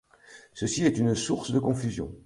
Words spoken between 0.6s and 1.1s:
est